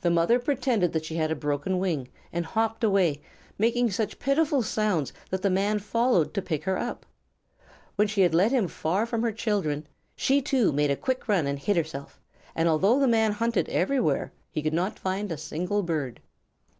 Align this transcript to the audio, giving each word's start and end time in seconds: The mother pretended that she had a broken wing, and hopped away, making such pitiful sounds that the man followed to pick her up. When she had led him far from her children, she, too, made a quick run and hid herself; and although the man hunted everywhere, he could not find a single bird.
The 0.00 0.10
mother 0.10 0.40
pretended 0.40 0.92
that 0.94 1.04
she 1.04 1.14
had 1.14 1.30
a 1.30 1.36
broken 1.36 1.78
wing, 1.78 2.08
and 2.32 2.44
hopped 2.44 2.82
away, 2.82 3.22
making 3.56 3.92
such 3.92 4.18
pitiful 4.18 4.64
sounds 4.64 5.12
that 5.30 5.42
the 5.42 5.48
man 5.48 5.78
followed 5.78 6.34
to 6.34 6.42
pick 6.42 6.64
her 6.64 6.76
up. 6.76 7.06
When 7.94 8.08
she 8.08 8.22
had 8.22 8.34
led 8.34 8.50
him 8.50 8.66
far 8.66 9.06
from 9.06 9.22
her 9.22 9.30
children, 9.30 9.86
she, 10.16 10.42
too, 10.42 10.72
made 10.72 10.90
a 10.90 10.96
quick 10.96 11.28
run 11.28 11.46
and 11.46 11.60
hid 11.60 11.76
herself; 11.76 12.20
and 12.56 12.68
although 12.68 12.98
the 12.98 13.06
man 13.06 13.30
hunted 13.30 13.68
everywhere, 13.68 14.32
he 14.50 14.60
could 14.60 14.74
not 14.74 14.98
find 14.98 15.30
a 15.30 15.36
single 15.36 15.84
bird. 15.84 16.18